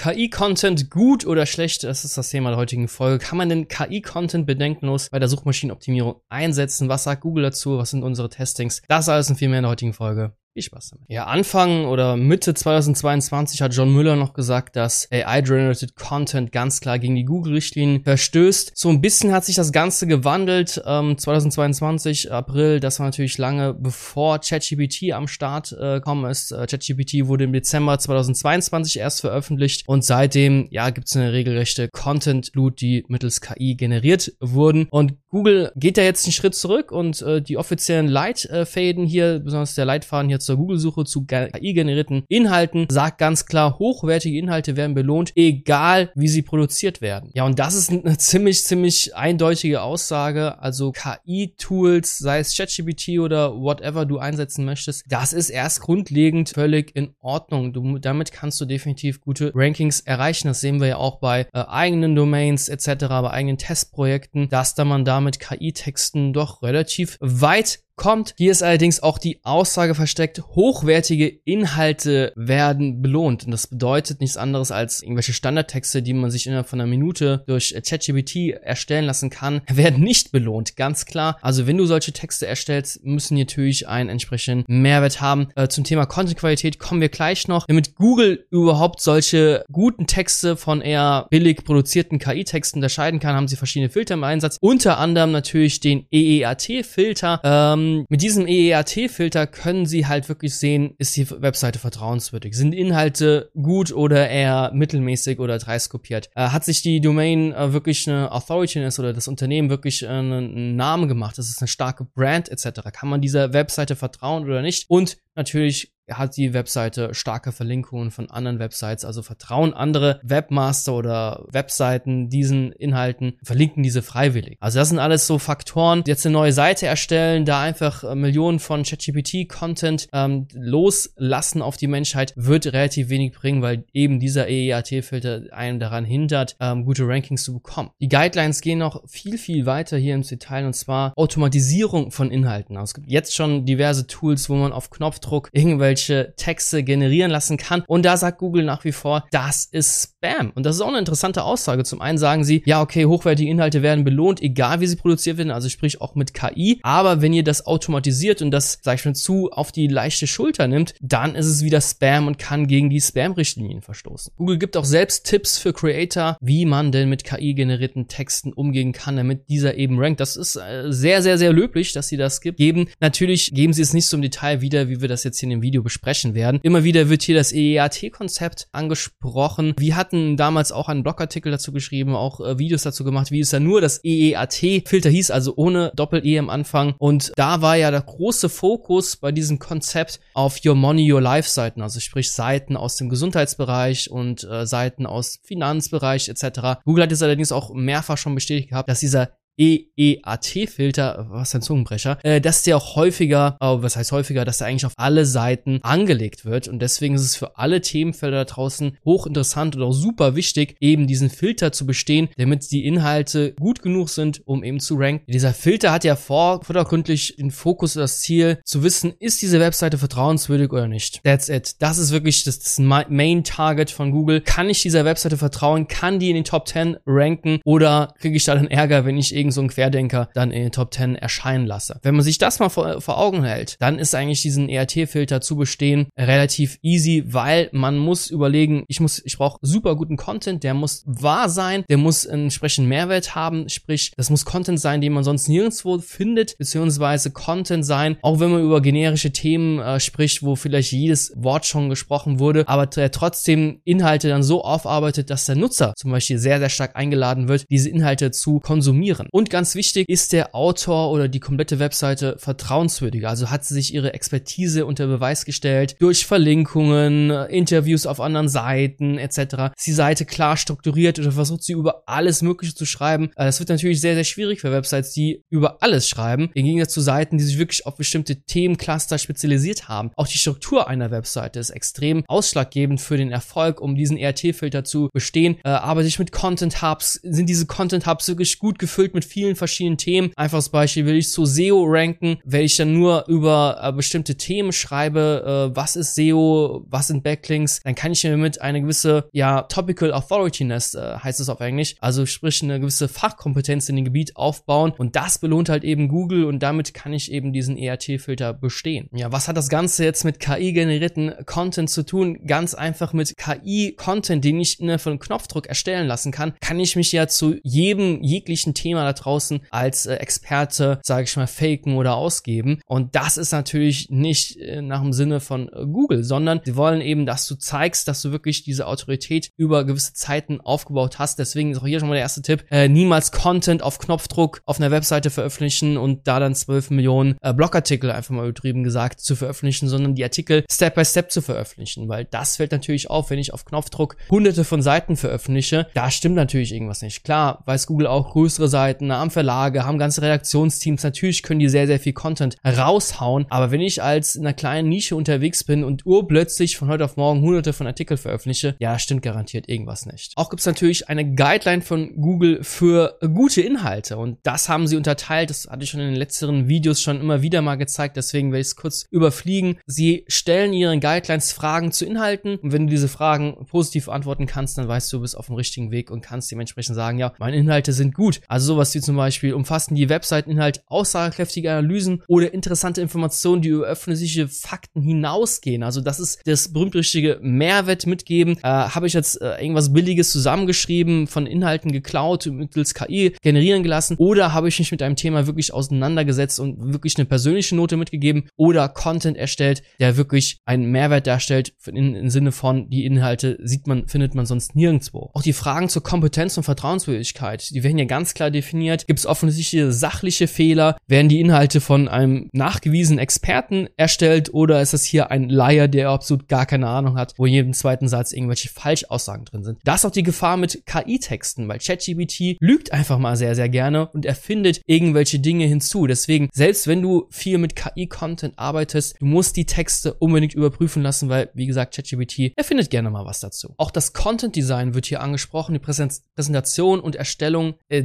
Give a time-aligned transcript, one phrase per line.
[0.00, 1.84] KI-Content gut oder schlecht?
[1.84, 3.22] Das ist das Thema der heutigen Folge.
[3.22, 6.88] Kann man denn KI-Content bedenkenlos bei der Suchmaschinenoptimierung einsetzen?
[6.88, 7.76] Was sagt Google dazu?
[7.76, 8.80] Was sind unsere Testings?
[8.88, 10.32] Das alles und viel mehr in der heutigen Folge.
[10.52, 11.06] Viel Spaß damit.
[11.08, 16.98] Ja, Anfang oder Mitte 2022 hat John Müller noch gesagt, dass AI-Generated Content ganz klar
[16.98, 18.72] gegen die Google-Richtlinien verstößt.
[18.74, 20.82] So ein bisschen hat sich das Ganze gewandelt.
[20.84, 26.50] Ähm, 2022, April, das war natürlich lange bevor ChatGPT am Start äh, gekommen ist.
[26.50, 31.88] Äh, ChatGPT wurde im Dezember 2022 erst veröffentlicht und seitdem, ja, gibt es eine regelrechte
[31.92, 34.88] Content-Loot, die mittels KI generiert wurden.
[34.90, 39.76] Und Google geht da jetzt einen Schritt zurück und äh, die offiziellen Leitfäden hier, besonders
[39.76, 45.32] der Leitfaden hier zur Google-Suche zu KI-generierten Inhalten sagt ganz klar, hochwertige Inhalte werden belohnt,
[45.36, 47.30] egal wie sie produziert werden.
[47.32, 50.60] Ja, und das ist eine ziemlich, ziemlich eindeutige Aussage.
[50.60, 56.96] Also KI-Tools, sei es ChatGPT oder whatever du einsetzen möchtest, das ist erst grundlegend völlig
[56.96, 57.72] in Ordnung.
[57.72, 60.48] Du, damit kannst du definitiv gute Rankings erreichen.
[60.48, 64.84] Das sehen wir ja auch bei äh, eigenen Domains etc., bei eigenen Testprojekten, dass da
[64.84, 68.34] man da mit KI-Texten doch relativ weit kommt.
[68.36, 73.44] Hier ist allerdings auch die Aussage versteckt, hochwertige Inhalte werden belohnt.
[73.44, 77.44] Und das bedeutet nichts anderes als irgendwelche Standardtexte, die man sich innerhalb von einer Minute
[77.46, 80.76] durch ChatGPT erstellen lassen kann, werden nicht belohnt.
[80.76, 81.38] Ganz klar.
[81.42, 85.48] Also wenn du solche Texte erstellst, müssen natürlich einen entsprechenden Mehrwert haben.
[85.54, 87.66] Äh, zum Thema Contentqualität kommen wir gleich noch.
[87.66, 93.56] Damit Google überhaupt solche guten Texte von eher billig produzierten KI-Texten unterscheiden kann, haben sie
[93.56, 94.56] verschiedene Filter im Einsatz.
[94.62, 97.40] Unter anderem natürlich den EEAT-Filter.
[97.44, 102.56] Ähm, mit diesem EEAT-Filter können Sie halt wirklich sehen, ist die Webseite vertrauenswürdig?
[102.56, 106.30] Sind Inhalte gut oder eher mittelmäßig oder dreist kopiert?
[106.34, 110.76] Äh, hat sich die Domain äh, wirklich eine Authorityness oder das Unternehmen wirklich äh, einen
[110.76, 111.38] Namen gemacht?
[111.38, 112.80] Ist eine starke Brand etc.
[112.92, 114.88] Kann man dieser Webseite vertrauen oder nicht?
[114.88, 121.44] Und natürlich hat die Webseite starke Verlinkungen von anderen Websites, also vertrauen andere Webmaster oder
[121.50, 124.56] Webseiten diesen Inhalten, verlinken diese freiwillig.
[124.60, 128.58] Also das sind alles so Faktoren, jetzt eine neue Seite erstellen, da einfach äh, Millionen
[128.58, 135.42] von ChatGPT-Content ähm, loslassen auf die Menschheit, wird relativ wenig bringen, weil eben dieser EEAT-Filter
[135.52, 137.90] einen daran hindert, ähm, gute Rankings zu bekommen.
[138.00, 142.76] Die Guidelines gehen noch viel, viel weiter hier ins Detail und zwar Automatisierung von Inhalten.
[142.76, 147.30] Also es gibt jetzt schon diverse Tools, wo man auf Knopfdruck irgendwelche irgendwelche Texte generieren
[147.30, 147.82] lassen kann.
[147.86, 150.52] Und da sagt Google nach wie vor, das ist Spam.
[150.54, 151.84] Und das ist auch eine interessante Aussage.
[151.84, 155.50] Zum einen sagen sie, ja, okay, hochwertige Inhalte werden belohnt, egal wie sie produziert werden,
[155.50, 156.80] also sprich auch mit KI.
[156.82, 160.68] Aber wenn ihr das automatisiert und das, sag ich mal, zu auf die leichte Schulter
[160.68, 164.32] nimmt, dann ist es wieder Spam und kann gegen die Spam-Richtlinien verstoßen.
[164.36, 169.16] Google gibt auch selbst Tipps für Creator, wie man denn mit KI-generierten Texten umgehen kann,
[169.16, 170.20] damit dieser eben rankt.
[170.20, 172.58] Das ist äh, sehr, sehr, sehr löblich, dass sie das gibt.
[172.58, 172.88] geben.
[173.00, 175.50] Natürlich geben sie es nicht so im Detail wieder, wie wir das jetzt hier in
[175.50, 176.60] dem Video besprechen werden.
[176.62, 179.74] Immer wieder wird hier das EEAT-Konzept angesprochen.
[179.76, 183.50] Wir hatten damals auch einen Blogartikel dazu geschrieben, auch äh, Videos dazu gemacht, wie es
[183.50, 186.94] ja nur das EEAT-Filter hieß, also ohne Doppel-E am Anfang.
[186.98, 191.50] Und da war ja der große Fokus bei diesem Konzept auf Your Money, Your Life
[191.50, 196.80] Seiten, also sprich Seiten aus dem Gesundheitsbereich und äh, Seiten aus Finanzbereich etc.
[196.84, 202.18] Google hat es allerdings auch mehrfach schon bestätigt gehabt, dass dieser EEAT-Filter, was ein Zungenbrecher,
[202.22, 205.80] äh, dass der auch häufiger, äh, was heißt häufiger, dass der eigentlich auf alle Seiten
[205.82, 210.34] angelegt wird und deswegen ist es für alle Themenfelder da draußen hochinteressant und auch super
[210.34, 214.94] wichtig, eben diesen Filter zu bestehen, damit die Inhalte gut genug sind, um eben zu
[214.96, 215.30] ranken.
[215.30, 219.60] Dieser Filter hat ja vor, vordergründlich den Fokus und das Ziel, zu wissen, ist diese
[219.60, 221.22] Webseite vertrauenswürdig oder nicht.
[221.24, 221.76] That's it.
[221.80, 224.40] Das ist wirklich das, das Main Target von Google.
[224.40, 225.88] Kann ich dieser Webseite vertrauen?
[225.88, 229.34] Kann die in den Top 10 ranken oder kriege ich da dann Ärger, wenn ich
[229.34, 231.98] irgendwie irgend so ein Querdenker dann in den Top 10 erscheinen lasse.
[232.02, 235.56] Wenn man sich das mal vor, vor Augen hält, dann ist eigentlich diesen ERT-Filter zu
[235.56, 240.74] bestehen relativ easy, weil man muss überlegen, ich muss, ich brauche super guten Content, der
[240.74, 245.24] muss wahr sein, der muss entsprechend Mehrwert haben, sprich, das muss Content sein, den man
[245.24, 250.56] sonst nirgendwo findet, beziehungsweise Content sein, auch wenn man über generische Themen äh, spricht, wo
[250.56, 255.56] vielleicht jedes Wort schon gesprochen wurde, aber der trotzdem Inhalte dann so aufarbeitet, dass der
[255.56, 259.28] Nutzer zum Beispiel sehr, sehr stark eingeladen wird, diese Inhalte zu konsumieren.
[259.32, 263.28] Und ganz wichtig, ist der Autor oder die komplette Webseite vertrauenswürdiger?
[263.28, 269.18] Also hat sie sich ihre Expertise unter Beweis gestellt durch Verlinkungen, Interviews auf anderen Seiten
[269.18, 269.72] etc.
[269.76, 273.30] Ist die Seite klar strukturiert oder versucht sie über alles Mögliche zu schreiben?
[273.36, 276.50] Äh, das wird natürlich sehr, sehr schwierig für Websites, die über alles schreiben.
[276.54, 280.10] Im Gegensatz zu Seiten, die sich wirklich auf bestimmte Themencluster spezialisiert haben.
[280.16, 285.08] Auch die Struktur einer Webseite ist extrem ausschlaggebend für den Erfolg, um diesen ERT-Filter zu
[285.12, 285.56] bestehen.
[285.64, 287.14] Äh, arbeite ich mit Content Hubs?
[287.22, 290.32] Sind diese Content Hubs wirklich gut gefüllt mit mit vielen verschiedenen Themen.
[290.36, 294.72] Einfaches Beispiel, will ich zu SEO ranken, wenn ich dann nur über äh, bestimmte Themen
[294.72, 299.28] schreibe, äh, was ist SEO, was sind Backlinks, dann kann ich mir mit eine gewisse,
[299.32, 304.06] ja, Topical Authorityness äh, heißt es auf Englisch, also sprich eine gewisse Fachkompetenz in dem
[304.06, 308.54] Gebiet aufbauen und das belohnt halt eben Google und damit kann ich eben diesen ERT-Filter
[308.54, 309.10] bestehen.
[309.12, 312.46] Ja, was hat das Ganze jetzt mit KI-generierten Content zu tun?
[312.46, 317.12] Ganz einfach mit KI-Content, den ich ne, von Knopfdruck erstellen lassen kann, kann ich mich
[317.12, 322.14] ja zu jedem jeglichen Thema da draußen als äh, Experte, sage ich mal, faken oder
[322.14, 322.80] ausgeben.
[322.86, 327.00] Und das ist natürlich nicht äh, nach dem Sinne von äh, Google, sondern sie wollen
[327.00, 331.38] eben, dass du zeigst, dass du wirklich diese Autorität über gewisse Zeiten aufgebaut hast.
[331.38, 334.78] Deswegen ist auch hier schon mal der erste Tipp, äh, niemals Content auf Knopfdruck auf
[334.78, 339.36] einer Webseite veröffentlichen und da dann 12 Millionen äh, Blogartikel einfach mal übertrieben gesagt zu
[339.36, 343.38] veröffentlichen, sondern die Artikel Step by Step zu veröffentlichen, weil das fällt natürlich auf, wenn
[343.38, 347.24] ich auf Knopfdruck hunderte von Seiten veröffentliche, da stimmt natürlich irgendwas nicht.
[347.24, 351.86] Klar, weiß Google auch größere Seiten, haben Verlage, haben ganze Redaktionsteams, natürlich können die sehr,
[351.86, 356.04] sehr viel Content raushauen, aber wenn ich als in einer kleinen Nische unterwegs bin und
[356.04, 360.32] urplötzlich von heute auf morgen hunderte von Artikeln veröffentliche, ja, stimmt garantiert irgendwas nicht.
[360.36, 365.50] Auch gibt's natürlich eine Guideline von Google für gute Inhalte und das haben sie unterteilt,
[365.50, 368.60] das hatte ich schon in den letzteren Videos schon immer wieder mal gezeigt, deswegen werde
[368.60, 369.78] ich es kurz überfliegen.
[369.86, 374.78] Sie stellen ihren Guidelines Fragen zu Inhalten und wenn du diese Fragen positiv antworten kannst,
[374.78, 377.56] dann weißt du, du bist auf dem richtigen Weg und kannst dementsprechend sagen, ja, meine
[377.56, 378.40] Inhalte sind gut.
[378.48, 383.86] Also sowas wie zum Beispiel umfassen die Webseiteninhalt aussagekräftige Analysen oder interessante Informationen, die über
[383.86, 385.82] öffentliche Fakten hinausgehen.
[385.82, 388.56] Also das ist das berühmt-richtige Mehrwert mitgeben.
[388.58, 394.16] Äh, Habe ich jetzt äh, irgendwas Billiges zusammengeschrieben, von Inhalten geklaut, mittels KI generieren gelassen
[394.18, 398.48] oder habe ich mich mit einem Thema wirklich auseinandergesetzt und wirklich eine persönliche Note mitgegeben
[398.56, 403.86] oder Content erstellt, der wirklich einen Mehrwert darstellt in, im Sinne von die Inhalte sieht
[403.86, 405.30] man, findet man sonst nirgendwo.
[405.34, 408.79] Auch die Fragen zur Kompetenz und Vertrauenswürdigkeit, die werden ja ganz klar definiert.
[409.06, 410.96] Gibt es offensichtliche sachliche Fehler?
[411.06, 416.10] Werden die Inhalte von einem nachgewiesenen Experten erstellt oder ist das hier ein Laie, der
[416.10, 419.78] absolut gar keine Ahnung hat, wo in jedem zweiten Satz irgendwelche Falschaussagen drin sind?
[419.84, 424.08] Das ist auch die Gefahr mit KI-Texten, weil ChatGPT lügt einfach mal sehr, sehr gerne
[424.08, 426.06] und erfindet irgendwelche Dinge hinzu.
[426.06, 431.28] Deswegen, selbst wenn du viel mit KI-Content arbeitest, du musst die Texte unbedingt überprüfen lassen,
[431.28, 433.74] weil, wie gesagt, ChatGPT erfindet gerne mal was dazu.
[433.76, 438.02] Auch das Content-Design wird hier angesprochen, die Präsentation und Erstellung äh,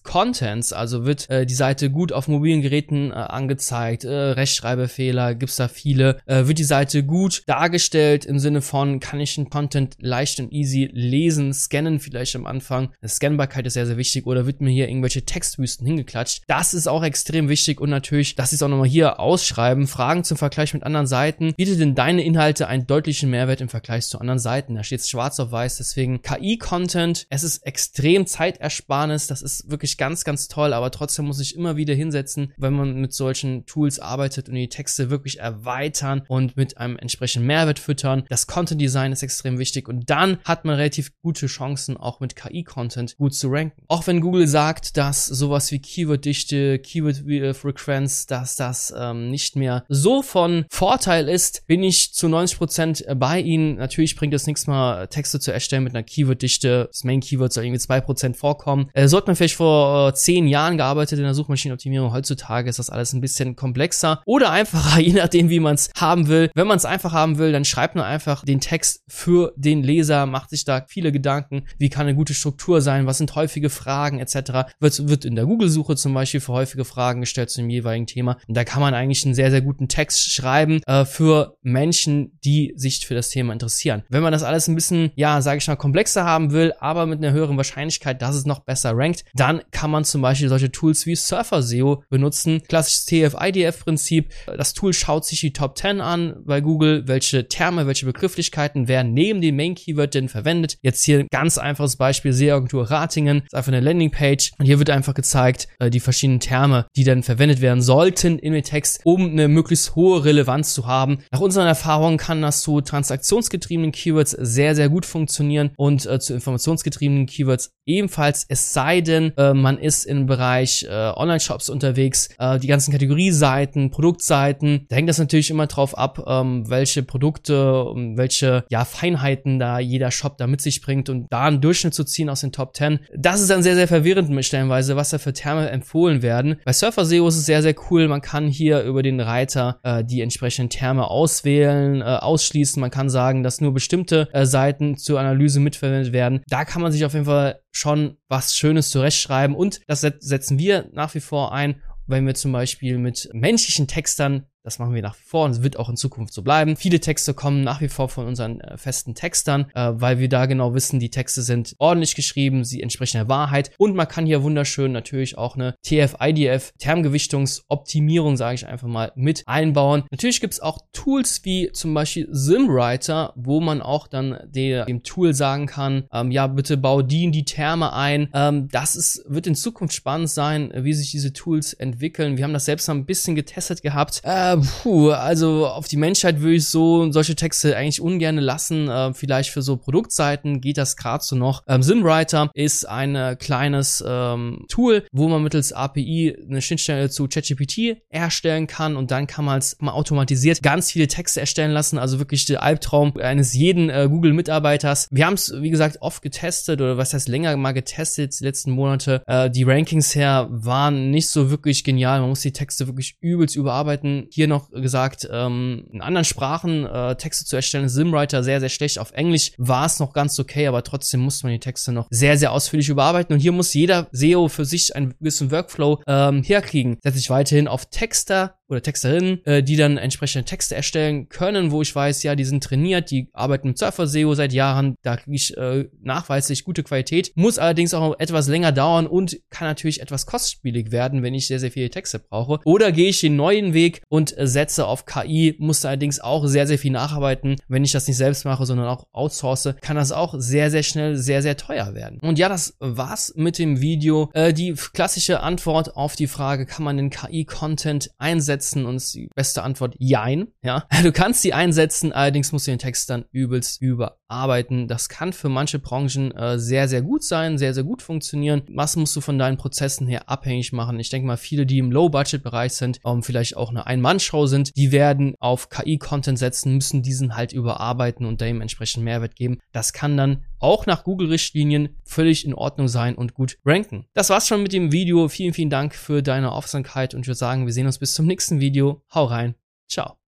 [0.00, 5.34] des Contents, also wird äh, die Seite gut auf mobilen Geräten äh, angezeigt, äh, Rechtschreibfehler,
[5.34, 9.50] gibt's da viele, äh, wird die Seite gut dargestellt im Sinne von, kann ich den
[9.50, 14.46] Content leicht und easy lesen, scannen vielleicht am Anfang, Scannbarkeit ist sehr, sehr wichtig, oder
[14.46, 16.42] wird mir hier irgendwelche Textwüsten hingeklatscht.
[16.46, 20.24] Das ist auch extrem wichtig und natürlich, dass sie es auch nochmal hier ausschreiben, Fragen
[20.24, 24.18] zum Vergleich mit anderen Seiten, bietet denn deine Inhalte einen deutlichen Mehrwert im Vergleich zu
[24.18, 24.74] anderen Seiten.
[24.74, 30.24] Da steht schwarz auf weiß, deswegen KI-Content, es ist extrem Zeitersparnis, das ist wirklich ganz,
[30.24, 34.48] ganz toll, aber trotzdem muss ich immer wieder hinsetzen, wenn man mit solchen Tools arbeitet
[34.48, 38.24] und die Texte wirklich erweitern und mit einem entsprechenden Mehrwert füttern.
[38.28, 43.16] Das Content-Design ist extrem wichtig und dann hat man relativ gute Chancen, auch mit KI-Content
[43.16, 43.82] gut zu ranken.
[43.88, 50.22] Auch wenn Google sagt, dass sowas wie Keyword-Dichte, Keyword-Frequenz, dass das ähm, nicht mehr so
[50.22, 53.76] von Vorteil ist, bin ich zu 90% bei Ihnen.
[53.76, 56.88] Natürlich bringt es nichts mal, Texte zu erstellen mit einer Keyword-Dichte.
[56.90, 58.90] Das Main-Keyword soll irgendwie 2% vorkommen.
[58.92, 62.12] Äh, sollte man vielleicht vor äh, 10 Jahren gearbeitet in der Suchmaschinenoptimierung.
[62.12, 66.28] Heutzutage ist das alles ein bisschen komplexer oder einfacher, je nachdem, wie man es haben
[66.28, 66.50] will.
[66.54, 70.26] Wenn man es einfach haben will, dann schreibt nur einfach den Text für den Leser,
[70.26, 74.18] macht sich da viele Gedanken, wie kann eine gute Struktur sein, was sind häufige Fragen
[74.18, 74.72] etc.
[74.80, 78.36] Wird, wird in der Google-Suche zum Beispiel für häufige Fragen gestellt zu dem jeweiligen Thema.
[78.48, 82.72] Und da kann man eigentlich einen sehr, sehr guten Text schreiben äh, für Menschen, die
[82.76, 84.02] sich für das Thema interessieren.
[84.08, 87.18] Wenn man das alles ein bisschen, ja, sage ich mal, komplexer haben will, aber mit
[87.18, 91.06] einer höheren Wahrscheinlichkeit, dass es noch besser rankt, dann kann man zum Beispiel solche Tools
[91.06, 92.62] wie Surfer SEO benutzen.
[92.68, 94.30] Klassisches TF-IDF-Prinzip.
[94.46, 99.12] Das Tool schaut sich die Top 10 an bei Google, welche Terme, welche Begrifflichkeiten werden
[99.12, 100.78] neben dem Main Keyword denn verwendet.
[100.82, 103.42] Jetzt hier ein ganz einfaches Beispiel, SEO-Agentur Ratingen.
[103.44, 107.22] Ist einfach eine Landingpage und hier wird einfach gezeigt, äh, die verschiedenen Terme, die dann
[107.22, 111.18] verwendet werden sollten in dem Text, um eine möglichst hohe Relevanz zu haben.
[111.30, 116.34] Nach unseren Erfahrungen kann das zu transaktionsgetriebenen Keywords sehr, sehr gut funktionieren und äh, zu
[116.34, 122.58] informationsgetriebenen Keywords ebenfalls, es sei denn, äh, man ist im Bereich äh, Online-Shops unterwegs, äh,
[122.58, 127.84] die ganzen Kategorieseiten, Produktseiten, da hängt das natürlich immer drauf ab, ähm, welche Produkte,
[128.16, 132.04] welche ja, Feinheiten da jeder Shop da mit sich bringt und da einen Durchschnitt zu
[132.04, 133.00] ziehen aus den Top 10.
[133.16, 136.56] Das ist dann sehr, sehr verwirrend stellenweise, was da für Terme empfohlen werden.
[136.64, 138.08] Bei Surfer SEO ist es sehr, sehr cool.
[138.08, 142.80] Man kann hier über den Reiter äh, die entsprechenden Terme auswählen, äh, ausschließen.
[142.80, 146.42] Man kann sagen, dass nur bestimmte äh, Seiten zur Analyse mitverwendet werden.
[146.48, 149.56] Da kann man sich auf jeden Fall schon was Schönes zurechtschreiben.
[149.56, 154.46] Und das setzen wir nach wie vor ein, wenn wir zum Beispiel mit menschlichen Textern
[154.62, 156.76] das machen wir nach wie vor und es wird auch in Zukunft so bleiben.
[156.76, 160.46] Viele Texte kommen nach wie vor von unseren äh, festen Textern, äh, weil wir da
[160.46, 164.42] genau wissen, die Texte sind ordentlich geschrieben, sie entsprechen der Wahrheit und man kann hier
[164.42, 170.04] wunderschön natürlich auch eine TF-IDF, Termgewichtungsoptimierung, sage ich einfach mal, mit einbauen.
[170.10, 175.02] Natürlich gibt es auch Tools wie zum Beispiel SimWriter, wo man auch dann der, dem
[175.02, 178.28] Tool sagen kann, ähm, ja, bitte bau die in die Terme ein.
[178.34, 182.36] Ähm, das ist, wird in Zukunft spannend sein, wie sich diese Tools entwickeln.
[182.36, 184.20] Wir haben das selbst mal ein bisschen getestet gehabt.
[184.24, 188.88] Äh, äh, puh, also auf die Menschheit würde ich so solche Texte eigentlich ungern lassen.
[188.88, 191.62] Äh, vielleicht für so Produktseiten geht das gerade so noch.
[191.66, 197.28] Ähm, SimWriter ist ein äh, kleines ähm, Tool, wo man mittels API eine Schnittstelle zu
[197.28, 201.98] ChatGPT erstellen kann und dann kann man es mal automatisiert ganz viele Texte erstellen lassen.
[201.98, 205.08] Also wirklich der Albtraum eines jeden äh, Google-Mitarbeiters.
[205.10, 208.70] Wir haben es, wie gesagt, oft getestet oder was heißt länger mal getestet die letzten
[208.70, 209.22] Monate.
[209.26, 212.20] Äh, die Rankings her waren nicht so wirklich genial.
[212.20, 214.26] Man muss die Texte wirklich übelst überarbeiten.
[214.30, 218.70] Hier hier noch gesagt, ähm, in anderen Sprachen äh, Texte zu erstellen, Simwriter sehr, sehr
[218.70, 218.98] schlecht.
[218.98, 222.38] Auf Englisch war es noch ganz okay, aber trotzdem musste man die Texte noch sehr,
[222.38, 223.34] sehr ausführlich überarbeiten.
[223.34, 226.96] Und hier muss jeder SEO für sich einen gewissen Workflow ähm, herkriegen.
[227.02, 231.82] Setze ich weiterhin auf Texter oder Texterinnen, äh, die dann entsprechende Texte erstellen können, wo
[231.82, 235.36] ich weiß, ja, die sind trainiert, die arbeiten mit Surfer SEO seit Jahren, da kriege
[235.36, 240.26] ich äh, nachweislich gute Qualität, muss allerdings auch etwas länger dauern und kann natürlich etwas
[240.26, 242.60] kostspielig werden, wenn ich sehr, sehr viele Texte brauche.
[242.64, 246.66] Oder gehe ich den neuen Weg und äh, setze auf KI, muss allerdings auch sehr,
[246.66, 247.56] sehr viel nacharbeiten.
[247.68, 251.16] Wenn ich das nicht selbst mache, sondern auch outsource, kann das auch sehr, sehr schnell
[251.16, 252.18] sehr, sehr teuer werden.
[252.20, 254.30] Und ja, das war's mit dem Video.
[254.34, 258.59] Äh, die klassische Antwort auf die Frage, kann man den KI-Content einsetzen?
[258.60, 260.86] Einsetzen und die beste Antwort jein, ja.
[261.02, 264.86] Du kannst sie einsetzen, allerdings musst du den Text dann übelst überarbeiten.
[264.86, 268.62] Das kann für manche Branchen äh, sehr, sehr gut sein, sehr, sehr gut funktionieren.
[268.68, 271.00] Was musst du von deinen Prozessen her abhängig machen?
[271.00, 274.92] Ich denke mal, viele, die im Low-Budget-Bereich sind, ähm, vielleicht auch eine Ein-Mann-Show sind, die
[274.92, 279.58] werden auf KI-Content setzen, müssen diesen halt überarbeiten und dementsprechend Mehrwert geben.
[279.72, 284.06] Das kann dann auch nach Google-Richtlinien völlig in Ordnung sein und gut ranken.
[284.14, 285.28] Das war's schon mit dem Video.
[285.28, 288.26] Vielen, vielen Dank für deine Aufmerksamkeit und ich würde sagen, wir sehen uns bis zum
[288.26, 289.02] nächsten Video.
[289.12, 289.54] Hau rein.
[289.88, 290.16] Ciao.